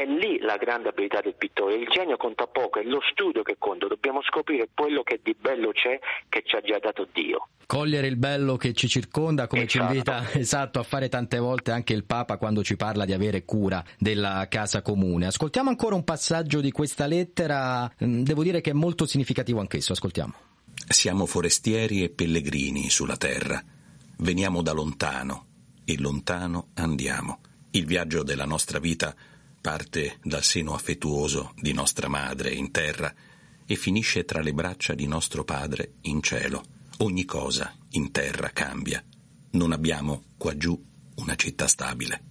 è 0.00 0.06
lì 0.06 0.38
la 0.40 0.56
grande 0.56 0.88
abilità 0.88 1.20
del 1.20 1.34
pittore, 1.36 1.74
il 1.74 1.88
genio 1.88 2.16
conta 2.16 2.46
poco, 2.46 2.80
è 2.80 2.84
lo 2.84 3.00
studio 3.12 3.42
che 3.42 3.56
conta, 3.58 3.86
dobbiamo 3.86 4.22
scoprire 4.22 4.68
quello 4.74 5.02
che 5.02 5.20
di 5.22 5.36
bello 5.38 5.72
c'è 5.72 5.98
che 6.28 6.42
ci 6.44 6.56
ha 6.56 6.60
già 6.60 6.78
dato 6.78 7.06
Dio. 7.12 7.48
Cogliere 7.66 8.06
il 8.06 8.16
bello 8.16 8.56
che 8.56 8.72
ci 8.72 8.88
circonda, 8.88 9.46
come 9.46 9.64
esatto. 9.64 9.84
ci 9.84 9.92
invita 9.92 10.32
esatto, 10.38 10.78
a 10.80 10.82
fare 10.82 11.08
tante 11.08 11.38
volte 11.38 11.70
anche 11.70 11.92
il 11.92 12.04
Papa 12.04 12.38
quando 12.38 12.64
ci 12.64 12.76
parla 12.76 13.04
di 13.04 13.12
avere 13.12 13.44
cura 13.44 13.84
della 13.98 14.46
casa 14.48 14.80
comune. 14.80 15.26
Ascoltiamo 15.26 15.68
ancora 15.68 15.94
un 15.94 16.04
passaggio 16.04 16.60
di 16.60 16.72
questa 16.72 17.06
lettera, 17.06 17.90
mm, 18.02 18.22
devo 18.22 18.42
dire 18.42 18.60
che 18.60 18.70
è 18.70 18.74
molto 18.74 19.04
significativo 19.04 19.60
anch'esso, 19.60 19.92
ascoltiamo. 19.92 20.49
Siamo 20.88 21.26
forestieri 21.26 22.02
e 22.02 22.10
pellegrini 22.10 22.90
sulla 22.90 23.16
terra, 23.16 23.62
veniamo 24.18 24.62
da 24.62 24.72
lontano 24.72 25.46
e 25.84 25.98
lontano 25.98 26.68
andiamo. 26.74 27.40
Il 27.70 27.86
viaggio 27.86 28.22
della 28.22 28.44
nostra 28.44 28.78
vita 28.78 29.14
parte 29.60 30.18
dal 30.22 30.42
seno 30.42 30.74
affettuoso 30.74 31.52
di 31.56 31.72
nostra 31.72 32.08
madre 32.08 32.52
in 32.52 32.70
terra 32.70 33.12
e 33.66 33.76
finisce 33.76 34.24
tra 34.24 34.40
le 34.40 34.52
braccia 34.52 34.94
di 34.94 35.06
nostro 35.06 35.44
padre 35.44 35.94
in 36.02 36.22
cielo. 36.22 36.64
Ogni 36.98 37.24
cosa 37.24 37.72
in 37.90 38.10
terra 38.10 38.50
cambia. 38.50 39.02
Non 39.52 39.72
abbiamo 39.72 40.24
qua 40.36 40.56
giù 40.56 40.78
una 41.16 41.36
città 41.36 41.68
stabile. 41.68 42.24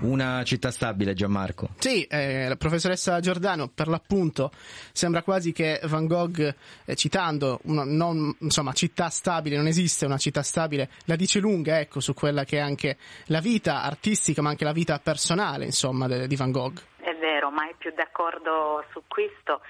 Una 0.00 0.42
città 0.44 0.70
stabile, 0.70 1.14
Gianmarco. 1.14 1.68
Sì, 1.78 2.04
eh, 2.04 2.48
la 2.48 2.56
professoressa 2.56 3.20
Giordano, 3.20 3.68
per 3.68 3.88
l'appunto, 3.88 4.50
sembra 4.92 5.22
quasi 5.22 5.52
che 5.52 5.80
Van 5.84 6.06
Gogh, 6.06 6.54
eh, 6.84 6.94
citando 6.94 7.60
una 7.64 7.84
non, 7.84 8.34
insomma, 8.40 8.72
città 8.72 9.08
stabile, 9.08 9.56
non 9.56 9.66
esiste 9.66 10.04
una 10.04 10.18
città 10.18 10.42
stabile, 10.42 10.90
la 11.06 11.16
dice 11.16 11.38
lunga, 11.40 11.80
ecco, 11.80 12.00
su 12.00 12.12
quella 12.12 12.44
che 12.44 12.58
è 12.58 12.60
anche 12.60 12.98
la 13.26 13.40
vita 13.40 13.82
artistica, 13.82 14.42
ma 14.42 14.50
anche 14.50 14.64
la 14.64 14.72
vita 14.72 14.98
personale, 14.98 15.64
insomma, 15.64 16.06
de, 16.06 16.26
di 16.26 16.36
Van 16.36 16.50
Gogh. 16.50 16.80
È 16.98 17.14
vero, 17.16 17.50
ma 17.50 17.68
è 17.68 17.74
più 17.78 17.92
d'accordo 17.94 18.84
su 18.92 19.02
questo. 19.06 19.60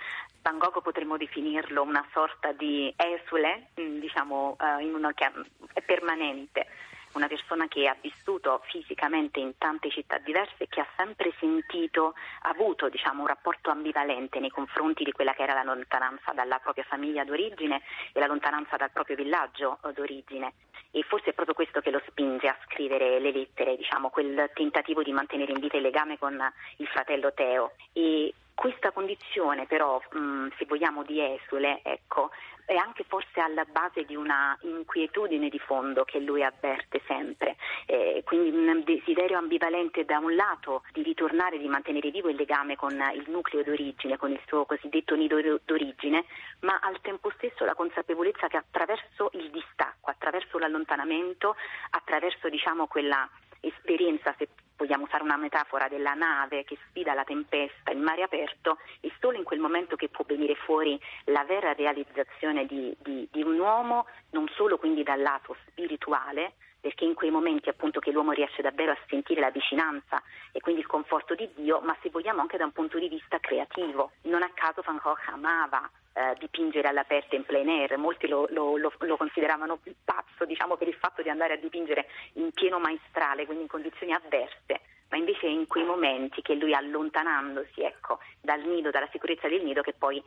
Van 0.42 0.58
Gogh 0.58 0.82
potremmo 0.82 1.16
definirlo 1.16 1.82
una 1.82 2.04
sorta 2.12 2.52
di 2.52 2.92
esule, 2.96 3.68
mm, 3.80 4.00
diciamo, 4.00 4.56
in 4.80 4.94
una, 4.94 5.12
che 5.14 5.30
è 5.72 5.80
permanente 5.82 6.66
una 7.14 7.28
persona 7.28 7.66
che 7.68 7.88
ha 7.88 7.96
vissuto 8.00 8.60
fisicamente 8.64 9.40
in 9.40 9.56
tante 9.58 9.90
città 9.90 10.18
diverse 10.18 10.64
e 10.64 10.68
che 10.68 10.80
ha 10.80 10.86
sempre 10.96 11.32
sentito, 11.38 12.14
avuto 12.42 12.88
diciamo, 12.88 13.22
un 13.22 13.26
rapporto 13.28 13.70
ambivalente 13.70 14.40
nei 14.40 14.50
confronti 14.50 15.04
di 15.04 15.12
quella 15.12 15.32
che 15.34 15.42
era 15.42 15.54
la 15.54 15.62
lontananza 15.62 16.32
dalla 16.32 16.58
propria 16.58 16.84
famiglia 16.84 17.24
d'origine 17.24 17.82
e 18.12 18.20
la 18.20 18.26
lontananza 18.26 18.76
dal 18.76 18.90
proprio 18.90 19.16
villaggio 19.16 19.78
d'origine. 19.94 20.52
E 20.90 21.02
forse 21.02 21.30
è 21.30 21.32
proprio 21.32 21.56
questo 21.56 21.80
che 21.80 21.90
lo 21.90 22.00
spinge 22.06 22.46
a 22.46 22.56
scrivere 22.64 23.18
le 23.18 23.32
lettere, 23.32 23.76
diciamo, 23.76 24.10
quel 24.10 24.50
tentativo 24.54 25.02
di 25.02 25.12
mantenere 25.12 25.52
in 25.52 25.58
vita 25.58 25.76
il 25.76 25.82
legame 25.82 26.18
con 26.18 26.40
il 26.76 26.86
fratello 26.86 27.32
Teo. 27.32 27.72
E 27.92 28.32
questa 28.54 28.92
condizione 28.92 29.66
però, 29.66 30.00
mh, 30.10 30.48
se 30.56 30.64
vogliamo, 30.66 31.02
di 31.02 31.20
esule, 31.20 31.80
ecco, 31.82 32.30
è 32.66 32.74
anche 32.74 33.04
forse 33.04 33.40
alla 33.40 33.64
base 33.64 34.04
di 34.04 34.16
una 34.16 34.56
inquietudine 34.62 35.48
di 35.48 35.58
fondo 35.58 36.04
che 36.04 36.18
lui 36.18 36.42
avverte 36.42 37.02
sempre, 37.06 37.56
eh, 37.86 38.22
quindi 38.24 38.50
un 38.50 38.82
desiderio 38.84 39.38
ambivalente 39.38 40.04
da 40.04 40.18
un 40.18 40.34
lato 40.34 40.82
di 40.92 41.02
ritornare, 41.02 41.58
di 41.58 41.68
mantenere 41.68 42.10
vivo 42.10 42.28
il 42.28 42.36
legame 42.36 42.76
con 42.76 42.92
il 42.92 43.24
nucleo 43.28 43.62
d'origine, 43.62 44.16
con 44.16 44.30
il 44.30 44.40
suo 44.46 44.64
cosiddetto 44.64 45.14
nido 45.14 45.38
d'origine, 45.64 46.24
ma 46.60 46.78
al 46.80 47.00
tempo 47.00 47.30
stesso 47.36 47.64
la 47.64 47.74
consapevolezza 47.74 48.48
che 48.48 48.56
attraverso 48.56 49.30
il 49.32 49.50
distacco, 49.50 50.10
attraverso 50.10 50.58
l'allontanamento, 50.58 51.56
attraverso 51.90 52.48
diciamo 52.48 52.86
quella 52.86 53.28
esperienza, 53.60 54.34
se 54.38 54.48
vogliamo 54.76 55.04
usare 55.04 55.22
una 55.22 55.36
metafora, 55.36 55.88
della 55.88 56.14
nave 56.14 56.64
che 56.64 56.78
sfida 56.88 57.14
la 57.14 57.24
tempesta 57.24 57.90
in 57.90 58.00
mare 58.00 58.22
aperto, 58.22 58.78
è 59.00 59.10
solo 59.20 59.36
in 59.36 59.44
quel 59.44 59.60
momento 59.60 59.96
che 59.96 60.08
può 60.08 60.24
venire 60.26 60.54
fuori 60.54 61.00
la 61.24 61.44
vera 61.44 61.72
realizzazione 61.72 62.66
di, 62.66 62.94
di, 63.00 63.28
di 63.30 63.42
un 63.42 63.58
uomo, 63.58 64.06
non 64.30 64.48
solo 64.48 64.78
quindi 64.78 65.02
dal 65.02 65.20
lato 65.20 65.56
spirituale, 65.66 66.54
perché 66.80 67.04
in 67.04 67.14
quei 67.14 67.30
momenti 67.30 67.70
appunto 67.70 67.98
che 67.98 68.10
l'uomo 68.10 68.32
riesce 68.32 68.60
davvero 68.60 68.92
a 68.92 68.98
sentire 69.08 69.40
la 69.40 69.50
vicinanza 69.50 70.22
e 70.52 70.60
quindi 70.60 70.82
il 70.82 70.86
conforto 70.86 71.34
di 71.34 71.48
Dio, 71.54 71.80
ma 71.80 71.96
se 72.02 72.10
vogliamo 72.10 72.42
anche 72.42 72.58
da 72.58 72.66
un 72.66 72.72
punto 72.72 72.98
di 72.98 73.08
vista 73.08 73.38
creativo. 73.38 74.12
Non 74.22 74.42
a 74.42 74.50
caso 74.52 74.82
Van 74.84 75.00
Gogh 75.02 75.18
amava 75.32 75.90
eh, 76.14 76.34
dipingere 76.38 76.88
all'aperto 76.88 77.34
in 77.34 77.44
plein 77.44 77.68
air, 77.68 77.98
molti 77.98 78.26
lo, 78.28 78.46
lo, 78.50 78.76
lo, 78.76 78.92
lo 78.98 79.16
consideravano 79.16 79.80
pazzo 80.04 80.44
diciamo, 80.46 80.76
per 80.76 80.88
il 80.88 80.94
fatto 80.94 81.22
di 81.22 81.28
andare 81.28 81.54
a 81.54 81.58
dipingere 81.58 82.06
in 82.34 82.50
pieno 82.52 82.78
maestrale, 82.78 83.44
quindi 83.44 83.64
in 83.64 83.68
condizioni 83.68 84.12
avverse 84.12 84.80
ma 85.14 85.20
invece 85.20 85.46
è 85.46 85.50
in 85.50 85.68
quei 85.68 85.84
momenti 85.84 86.42
che 86.42 86.54
lui 86.54 86.74
allontanandosi 86.74 87.82
ecco, 87.82 88.18
dal 88.40 88.60
nido, 88.62 88.90
dalla 88.90 89.08
sicurezza 89.12 89.46
del 89.46 89.62
nido, 89.62 89.80
che 89.80 89.92
poi, 89.92 90.20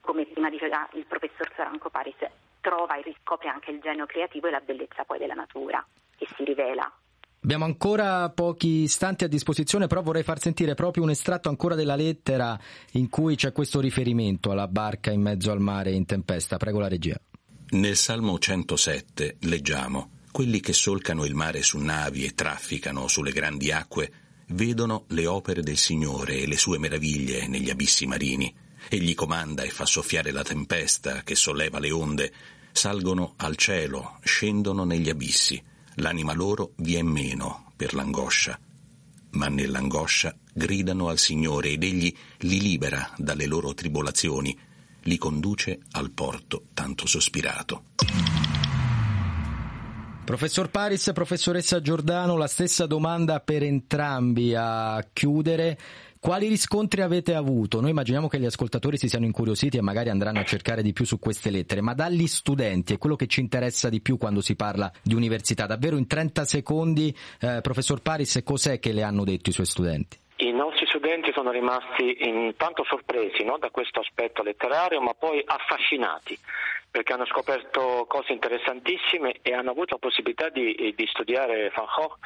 come 0.00 0.26
prima 0.26 0.50
diceva 0.50 0.86
il 0.92 1.06
professor 1.06 1.50
Franco 1.52 1.88
Paris, 1.88 2.16
trova 2.60 2.96
e 2.96 3.02
riscopre 3.02 3.48
anche 3.48 3.70
il 3.70 3.80
genio 3.80 4.04
creativo 4.04 4.48
e 4.48 4.50
la 4.50 4.60
bellezza 4.60 5.04
poi 5.04 5.18
della 5.18 5.32
natura 5.32 5.82
che 6.16 6.26
si 6.36 6.44
rivela. 6.44 6.92
Abbiamo 7.46 7.64
ancora 7.64 8.28
pochi 8.30 8.82
istanti 8.82 9.22
a 9.22 9.28
disposizione, 9.28 9.86
però 9.86 10.02
vorrei 10.02 10.24
far 10.24 10.40
sentire 10.40 10.74
proprio 10.74 11.04
un 11.04 11.10
estratto 11.10 11.48
ancora 11.48 11.76
della 11.76 11.94
lettera 11.94 12.58
in 12.94 13.08
cui 13.08 13.36
c'è 13.36 13.52
questo 13.52 13.78
riferimento 13.78 14.50
alla 14.50 14.66
barca 14.66 15.12
in 15.12 15.20
mezzo 15.20 15.52
al 15.52 15.60
mare 15.60 15.92
in 15.92 16.06
tempesta. 16.06 16.56
Prego 16.56 16.80
la 16.80 16.88
regia. 16.88 17.16
Nel 17.68 17.94
Salmo 17.94 18.36
107 18.36 19.36
leggiamo 19.42 20.10
quelli 20.32 20.58
che 20.58 20.72
solcano 20.72 21.24
il 21.24 21.36
mare 21.36 21.62
su 21.62 21.78
navi 21.78 22.24
e 22.24 22.34
trafficano 22.34 23.06
sulle 23.06 23.30
grandi 23.30 23.70
acque 23.70 24.10
vedono 24.48 25.04
le 25.10 25.28
opere 25.28 25.62
del 25.62 25.76
Signore 25.76 26.38
e 26.38 26.48
le 26.48 26.56
sue 26.56 26.80
meraviglie 26.80 27.46
negli 27.46 27.70
abissi 27.70 28.06
marini. 28.06 28.52
Egli 28.88 29.14
comanda 29.14 29.62
e 29.62 29.70
fa 29.70 29.86
soffiare 29.86 30.32
la 30.32 30.42
tempesta 30.42 31.22
che 31.22 31.36
solleva 31.36 31.78
le 31.78 31.92
onde, 31.92 32.32
salgono 32.72 33.34
al 33.36 33.54
cielo, 33.54 34.18
scendono 34.24 34.82
negli 34.82 35.08
abissi 35.08 35.62
l'anima 35.96 36.32
loro 36.32 36.72
vi 36.76 36.96
è 36.96 37.02
meno 37.02 37.72
per 37.76 37.94
l'angoscia, 37.94 38.58
ma 39.30 39.48
nell'angoscia 39.48 40.34
gridano 40.52 41.08
al 41.08 41.18
Signore 41.18 41.70
ed 41.70 41.82
egli 41.82 42.14
li 42.38 42.60
libera 42.60 43.12
dalle 43.16 43.46
loro 43.46 43.74
tribolazioni, 43.74 44.56
li 45.02 45.18
conduce 45.18 45.80
al 45.92 46.10
porto 46.10 46.64
tanto 46.72 47.06
sospirato. 47.06 47.84
Professor 50.24 50.70
Paris, 50.70 51.12
professoressa 51.14 51.80
Giordano, 51.80 52.36
la 52.36 52.48
stessa 52.48 52.86
domanda 52.86 53.38
per 53.38 53.62
entrambi 53.62 54.56
a 54.56 55.06
chiudere 55.12 55.78
Quali 56.26 56.48
riscontri 56.48 57.02
avete 57.02 57.36
avuto? 57.36 57.80
Noi 57.80 57.90
immaginiamo 57.90 58.26
che 58.26 58.40
gli 58.40 58.46
ascoltatori 58.46 58.98
si 58.98 59.08
siano 59.08 59.26
incuriositi 59.26 59.76
e 59.76 59.80
magari 59.80 60.10
andranno 60.10 60.40
a 60.40 60.42
cercare 60.42 60.82
di 60.82 60.92
più 60.92 61.04
su 61.04 61.20
queste 61.20 61.50
lettere, 61.50 61.82
ma 61.82 61.94
dagli 61.94 62.26
studenti 62.26 62.94
è 62.94 62.98
quello 62.98 63.14
che 63.14 63.28
ci 63.28 63.38
interessa 63.38 63.88
di 63.88 64.00
più 64.00 64.18
quando 64.18 64.40
si 64.40 64.56
parla 64.56 64.90
di 65.04 65.14
università. 65.14 65.66
Davvero 65.66 65.96
in 65.96 66.08
30 66.08 66.44
secondi, 66.44 67.16
eh, 67.40 67.60
professor 67.62 68.02
Paris, 68.02 68.42
cos'è 68.44 68.80
che 68.80 68.90
le 68.90 69.04
hanno 69.04 69.22
detto 69.22 69.50
i 69.50 69.52
suoi 69.52 69.66
studenti? 69.66 70.18
I 70.38 70.50
nostri 70.50 70.86
studenti 70.86 71.30
sono 71.32 71.52
rimasti 71.52 72.16
intanto 72.18 72.82
sorpresi 72.82 73.44
no, 73.44 73.58
da 73.60 73.70
questo 73.70 74.00
aspetto 74.00 74.42
letterario, 74.42 75.00
ma 75.00 75.14
poi 75.16 75.40
affascinati 75.46 76.36
perché 76.96 77.12
hanno 77.12 77.26
scoperto 77.26 78.06
cose 78.08 78.32
interessantissime 78.32 79.40
e 79.42 79.52
hanno 79.52 79.72
avuto 79.72 79.92
la 79.92 79.98
possibilità 79.98 80.48
di, 80.48 80.94
di 80.96 81.06
studiare 81.08 81.70
Van 81.76 81.84
Gogh 81.84 82.16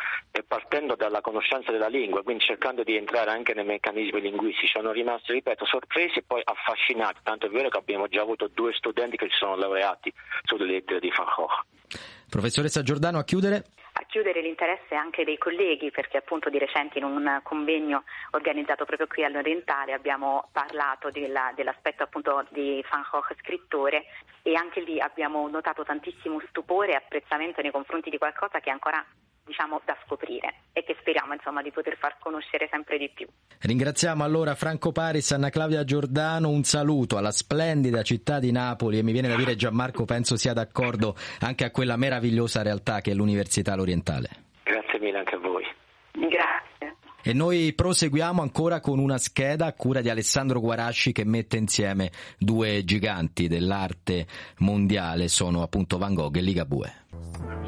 partendo 0.46 0.94
dalla 0.94 1.20
conoscenza 1.20 1.72
della 1.72 1.88
lingua, 1.88 2.22
quindi 2.22 2.44
cercando 2.44 2.84
di 2.84 2.94
entrare 2.94 3.32
anche 3.32 3.52
nei 3.52 3.64
meccanismi 3.64 4.20
linguistici. 4.20 4.68
Sono 4.68 4.92
rimasti, 4.92 5.32
ripeto, 5.32 5.66
sorpresi 5.66 6.20
e 6.20 6.24
poi 6.24 6.40
affascinati, 6.44 7.18
tanto 7.24 7.46
è 7.46 7.50
vero 7.50 7.68
che 7.68 7.78
abbiamo 7.78 8.06
già 8.06 8.22
avuto 8.22 8.48
due 8.54 8.72
studenti 8.74 9.16
che 9.16 9.26
si 9.28 9.38
sono 9.38 9.56
laureati 9.56 10.12
sulle 10.44 10.66
lettere 10.66 11.00
di 11.00 11.12
Van 11.16 11.26
Gogh. 11.34 11.98
Professoressa 12.30 12.84
Giordano, 12.84 13.18
a 13.18 13.24
chiudere? 13.24 13.64
Chiudere 14.10 14.42
l'interesse 14.42 14.94
anche 14.94 15.24
dei 15.24 15.38
colleghi 15.38 15.90
perché 15.90 16.18
appunto 16.18 16.50
di 16.50 16.58
recente 16.58 16.98
in 16.98 17.04
un 17.04 17.40
convegno 17.42 18.02
organizzato 18.32 18.84
proprio 18.84 19.06
qui 19.06 19.24
all'Orientale 19.24 19.92
abbiamo 19.92 20.48
parlato 20.52 21.10
della, 21.10 21.52
dell'aspetto 21.54 22.02
appunto 22.02 22.44
di 22.50 22.84
Van 22.90 23.06
Gogh 23.08 23.34
scrittore 23.38 24.06
e 24.42 24.54
anche 24.54 24.80
lì 24.80 25.00
abbiamo 25.00 25.48
notato 25.48 25.84
tantissimo 25.84 26.40
stupore 26.48 26.92
e 26.92 26.96
apprezzamento 26.96 27.62
nei 27.62 27.70
confronti 27.70 28.10
di 28.10 28.18
qualcosa 28.18 28.58
che 28.60 28.70
ancora 28.70 29.04
diciamo 29.50 29.80
da 29.84 29.96
scoprire 30.06 30.54
e 30.72 30.84
che 30.84 30.96
speriamo 31.00 31.34
insomma 31.34 31.60
di 31.60 31.72
poter 31.72 31.96
far 31.98 32.16
conoscere 32.18 32.68
sempre 32.70 32.98
di 32.98 33.10
più. 33.10 33.26
Ringraziamo 33.58 34.22
allora 34.22 34.54
Franco 34.54 34.92
Paris, 34.92 35.32
Anna 35.32 35.50
Claudia 35.50 35.84
Giordano, 35.84 36.48
un 36.48 36.62
saluto 36.62 37.16
alla 37.16 37.32
splendida 37.32 38.02
città 38.02 38.38
di 38.38 38.52
Napoli 38.52 38.98
e 38.98 39.02
mi 39.02 39.12
viene 39.12 39.28
da 39.28 39.36
dire 39.36 39.56
Gianmarco 39.56 40.04
penso 40.04 40.36
sia 40.36 40.52
d'accordo 40.52 41.16
anche 41.40 41.64
a 41.64 41.70
quella 41.70 41.96
meravigliosa 41.96 42.62
realtà 42.62 43.00
che 43.00 43.10
è 43.10 43.14
l'Università 43.14 43.74
L'Orientale. 43.74 44.28
Grazie 44.62 44.98
mille 45.00 45.18
anche 45.18 45.34
a 45.34 45.38
voi. 45.38 45.64
Grazie. 46.12 46.96
E 47.22 47.34
noi 47.34 47.74
proseguiamo 47.74 48.40
ancora 48.40 48.80
con 48.80 48.98
una 48.98 49.18
scheda 49.18 49.66
a 49.66 49.74
cura 49.74 50.00
di 50.00 50.08
Alessandro 50.08 50.60
Guarasci 50.60 51.12
che 51.12 51.24
mette 51.24 51.58
insieme 51.58 52.10
due 52.38 52.82
giganti 52.84 53.46
dell'arte 53.46 54.26
mondiale, 54.58 55.28
sono 55.28 55.60
appunto 55.60 55.98
Van 55.98 56.14
Gogh 56.14 56.36
e 56.36 56.40
Ligabue. 56.40 57.59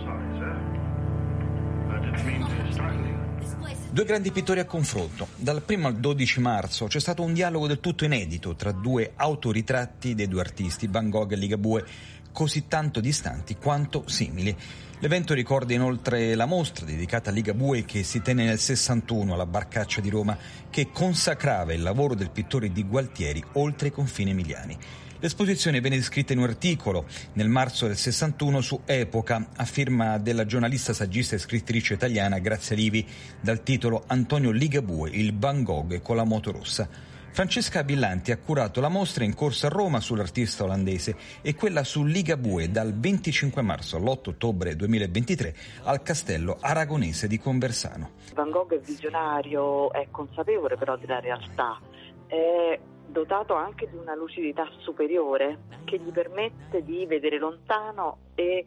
Due 3.91 4.05
grandi 4.05 4.33
pittori 4.33 4.61
a 4.61 4.65
confronto. 4.65 5.29
Dal 5.37 5.63
1 5.67 5.87
al 5.87 5.97
12 5.97 6.41
marzo 6.41 6.87
c'è 6.87 6.99
stato 6.99 7.23
un 7.23 7.35
dialogo 7.35 7.67
del 7.67 7.79
tutto 7.79 8.05
inedito 8.05 8.55
tra 8.55 8.73
due 8.73 9.13
autoritratti 9.17 10.15
dei 10.15 10.29
due 10.29 10.41
artisti, 10.41 10.87
Van 10.87 11.11
Gogh 11.11 11.33
e 11.33 11.37
Ligabue, 11.37 11.85
così 12.33 12.69
tanto 12.69 13.01
distanti 13.01 13.57
quanto 13.57 14.05
simili. 14.07 14.57
L'evento 15.01 15.35
ricorda 15.35 15.75
inoltre 15.75 16.35
la 16.35 16.47
mostra 16.47 16.87
dedicata 16.87 17.31
a 17.31 17.33
Ligabue 17.33 17.85
che 17.85 18.03
si 18.03 18.23
tenne 18.23 18.45
nel 18.45 18.59
61 18.59 19.35
alla 19.35 19.47
Barcaccia 19.47 20.01
di 20.01 20.09
Roma, 20.09 20.39
che 20.71 20.91
consacrava 20.91 21.73
il 21.73 21.83
lavoro 21.83 22.15
del 22.15 22.31
pittore 22.31 22.73
di 22.73 22.85
Gualtieri 22.85 23.45
oltre 23.53 23.89
i 23.89 23.93
confini 23.93 24.31
emiliani. 24.31 24.79
L'esposizione 25.23 25.81
venne 25.81 25.95
descritta 25.95 26.33
in 26.33 26.41
un 26.41 26.47
articolo 26.47 27.05
nel 27.35 27.49
marzo 27.49 27.87
del 27.87 27.97
61 27.97 28.61
su 28.61 28.81
Epoca, 28.85 29.51
a 29.55 29.65
firma 29.65 30.19
della 30.19 30.47
giornalista, 30.47 30.93
saggista 30.93 31.37
e 31.37 31.39
scrittrice 31.39 31.95
italiana 31.95 32.41
Grazia 32.41 32.75
Livi, 32.75 33.07
dal 33.41 33.63
titolo 33.63 34.03
Antonio 34.09 34.51
Ligabue, 34.51 35.11
il 35.11 35.39
Van 35.39 35.63
Gogh 35.63 36.03
con 36.03 36.17
la 36.17 36.25
moto 36.25 36.51
rossa. 36.51 36.89
Francesca 37.31 37.85
Billanti 37.85 38.33
ha 38.33 38.37
curato 38.37 38.81
la 38.81 38.89
mostra 38.89 39.23
in 39.23 39.37
corso 39.37 39.67
a 39.67 39.69
Roma 39.69 40.01
sull'artista 40.01 40.65
olandese 40.65 41.15
e 41.41 41.55
quella 41.55 41.85
su 41.85 42.03
Ligabue 42.03 42.73
dal 42.73 42.93
25 42.93 43.63
marzo 43.63 43.99
all'8 43.99 44.31
ottobre 44.31 44.75
2023 44.75 45.55
al 45.85 46.03
castello 46.03 46.57
aragonese 46.61 47.29
di 47.29 47.39
Conversano. 47.39 48.11
Van 48.35 48.51
Gogh 48.51 48.75
è 48.75 48.81
visionario, 48.81 49.93
è 49.93 50.09
consapevole 50.11 50.77
però 50.77 50.97
della 50.97 51.21
realtà, 51.21 51.81
è 52.27 52.77
dotato 53.07 53.55
anche 53.55 53.89
di 53.89 53.97
una 53.97 54.15
lucidità 54.15 54.67
superiore 54.79 55.59
che 55.85 55.99
gli 55.99 56.11
permette 56.11 56.83
di 56.83 57.05
vedere 57.07 57.39
lontano 57.39 58.19
e 58.35 58.65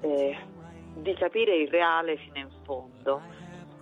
eh, 0.00 0.36
di 0.94 1.14
capire 1.14 1.56
il 1.56 1.68
reale 1.68 2.16
fino 2.16 2.38
in 2.38 2.50
fondo. 2.64 3.40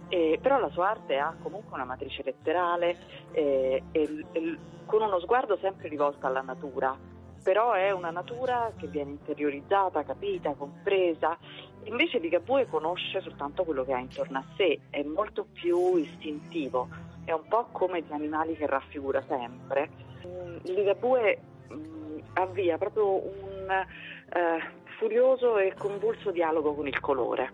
Eh, 0.09 0.39
però 0.43 0.59
la 0.59 0.71
sua 0.71 0.91
arte 0.91 1.19
ha 1.19 1.37
comunque 1.41 1.75
una 1.75 1.85
matrice 1.85 2.23
letterale 2.25 2.99
eh, 3.31 3.83
e, 3.93 4.25
e, 4.33 4.59
con 4.85 5.03
uno 5.03 5.21
sguardo 5.21 5.57
sempre 5.59 5.89
rivolto 5.89 6.27
alla 6.27 6.41
natura, 6.41 6.99
però 7.43 7.73
è 7.73 7.93
una 7.93 8.11
natura 8.11 8.73
che 8.77 8.89
viene 8.89 9.11
interiorizzata, 9.11 10.03
capita, 10.03 10.53
compresa. 10.55 11.39
Invece 11.85 12.19
Ligabue 12.19 12.67
conosce 12.67 13.21
soltanto 13.21 13.63
quello 13.63 13.85
che 13.85 13.93
ha 13.93 13.99
intorno 13.99 14.39
a 14.39 14.45
sé, 14.57 14.81
è 14.91 15.03
molto 15.05 15.47
più 15.53 15.97
istintivo, 15.97 16.89
è 17.31 17.33
un 17.33 17.47
po' 17.47 17.67
come 17.71 18.03
gli 18.03 18.13
animali 18.13 18.57
che 18.57 18.67
raffigura 18.67 19.23
sempre. 19.29 19.89
Mm, 20.27 20.57
Ligabue 20.65 21.39
mm, 21.73 22.19
avvia 22.35 22.77
proprio 22.77 23.25
un 23.25 23.69
eh, 23.71 24.73
furioso 24.99 25.57
e 25.59 25.73
convulso 25.79 26.33
dialogo 26.33 26.75
con 26.75 26.89
il 26.89 26.99
colore. 26.99 27.53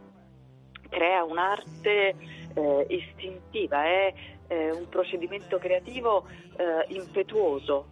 Crea 0.89 1.25
un'arte 1.25 2.15
eh, 2.55 2.87
istintiva, 2.89 3.85
è 3.85 4.15
eh, 4.49 4.71
un 4.71 4.89
procedimento 4.89 5.59
creativo 5.59 6.27
eh, 6.57 6.95
impetuoso. 6.95 7.89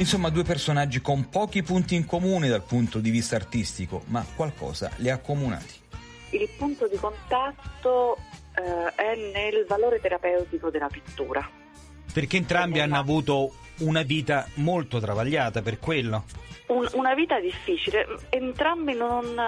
Insomma, 0.00 0.30
due 0.30 0.44
personaggi 0.44 1.02
con 1.02 1.28
pochi 1.28 1.62
punti 1.62 1.94
in 1.94 2.06
comune 2.06 2.48
dal 2.48 2.62
punto 2.62 3.00
di 3.00 3.10
vista 3.10 3.36
artistico, 3.36 4.02
ma 4.06 4.24
qualcosa 4.34 4.90
li 4.96 5.10
ha 5.10 5.14
accomunati. 5.14 5.74
Il 6.30 6.48
punto 6.56 6.88
di 6.88 6.96
contatto 6.96 8.16
eh, 8.54 8.94
è 8.94 9.14
nel 9.14 9.66
valore 9.68 10.00
terapeutico 10.00 10.70
della 10.70 10.88
pittura. 10.88 11.46
Perché 12.14 12.38
entrambi 12.38 12.80
hanno 12.80 12.96
avuto 12.96 13.52
una 13.80 14.00
vita 14.00 14.48
molto 14.54 15.00
travagliata 15.00 15.60
per 15.60 15.78
quello. 15.78 16.24
Un, 16.68 16.88
una 16.94 17.12
vita 17.12 17.38
difficile, 17.38 18.06
entrambi 18.30 18.94
non, 18.94 19.38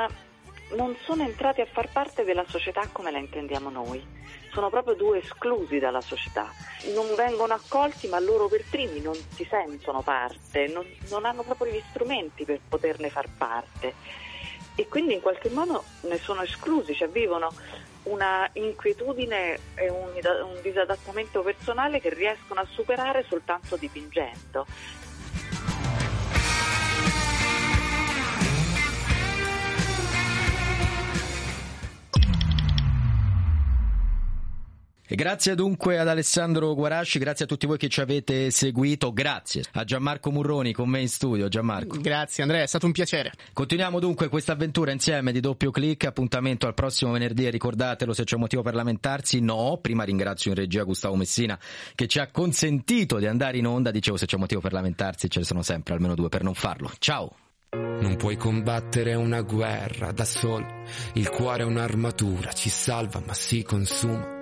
non 0.75 0.97
sono 1.05 1.23
entrati 1.23 1.61
a 1.61 1.67
far 1.67 1.89
parte 1.91 2.25
della 2.25 2.45
società 2.47 2.87
come 2.91 3.11
la 3.11 3.19
intendiamo 3.19 3.71
noi. 3.71 4.05
Sono 4.53 4.69
proprio 4.69 4.95
due 4.95 5.19
esclusi 5.19 5.79
dalla 5.79 6.03
società, 6.03 6.51
non 6.95 7.15
vengono 7.17 7.55
accolti 7.55 8.07
ma 8.09 8.21
loro 8.21 8.49
per 8.49 8.65
primi 8.69 9.01
non 9.01 9.15
si 9.15 9.47
sentono 9.49 10.03
parte, 10.03 10.67
non, 10.67 10.87
non 11.09 11.25
hanno 11.25 11.43
proprio 11.43 11.73
gli 11.73 11.83
strumenti 11.89 12.45
per 12.45 12.61
poterne 12.69 13.09
far 13.09 13.29
parte. 13.37 13.95
E 14.75 14.89
quindi 14.89 15.15
in 15.15 15.21
qualche 15.21 15.51
modo 15.51 15.85
ne 16.03 16.19
sono 16.19 16.43
esclusi, 16.43 16.95
cioè 16.95 17.09
vivono 17.09 17.51
una 18.05 18.49
inquietudine 18.55 19.59
e 19.75 19.89
un, 19.91 20.11
un 20.25 20.61
disadattamento 20.63 21.43
personale 21.43 22.01
che 22.01 22.13
riescono 22.13 22.61
a 22.61 22.67
superare 22.71 23.25
soltanto 23.29 23.77
dipingendo. 23.77 24.67
Grazie 35.15 35.55
dunque 35.55 35.99
ad 35.99 36.09
Alessandro 36.09 36.75
Guarasci, 36.75 37.19
grazie 37.19 37.45
a 37.45 37.49
tutti 37.49 37.67
voi 37.67 37.77
che 37.77 37.89
ci 37.89 38.01
avete 38.01 38.51
seguito, 38.51 39.13
grazie 39.13 39.65
a 39.73 39.85
Gianmarco 39.85 40.31
Murroni 40.31 40.73
con 40.73 40.89
me 40.89 41.01
in 41.01 41.09
studio. 41.09 41.49
Gianmarco. 41.49 41.99
Grazie 42.01 42.43
Andrea, 42.43 42.63
è 42.63 42.67
stato 42.67 42.87
un 42.87 42.93
piacere. 42.93 43.33
Continuiamo 43.53 44.01
dunque 44.01 44.29
questa 44.29 44.53
avventura 44.53 44.91
insieme 44.93 45.33
di 45.33 45.41
doppio 45.41 45.71
clic, 45.71 46.05
appuntamento 46.05 46.67
al 46.67 46.75
prossimo 46.75 47.13
venerdì 47.13 47.47
e 47.47 47.51
ricordatelo 47.51 48.13
se 48.13 48.25
c'è 48.25 48.35
un 48.35 48.43
motivo 48.43 48.63
per 48.63 48.75
lamentarsi, 48.75 49.41
no, 49.41 49.79
prima 49.81 50.05
ringrazio 50.05 50.51
in 50.51 50.57
regia 50.57 50.83
Gustavo 50.83 51.17
Messina 51.17 51.59
che 51.95 52.07
ci 52.07 52.19
ha 52.19 52.31
consentito 52.31 53.19
di 53.19 53.27
andare 53.27 53.59
in 53.59 53.67
onda, 53.67 53.91
dicevo 53.91 54.17
se 54.17 54.27
c'è 54.27 54.35
un 54.35 54.43
motivo 54.43 54.61
per 54.61 54.73
lamentarsi 54.73 55.29
ce 55.29 55.41
ne 55.41 55.45
sono 55.45 55.63
sempre 55.63 55.95
almeno 55.95 56.15
due 56.15 56.29
per 56.29 56.43
non 56.43 56.55
farlo. 56.55 56.91
Ciao! 56.99 57.37
Non 57.75 58.17
puoi 58.17 58.37
combattere 58.37 59.15
una 59.15 59.41
guerra 59.41 60.13
da 60.13 60.27
solo, 60.27 60.67
il 61.15 61.31
cuore 61.31 61.63
è 61.63 61.67
un'armatura, 61.67 62.53
ci 62.53 62.69
salva 62.69 63.23
ma 63.25 63.33
si 63.33 63.63
consuma. 63.63 64.42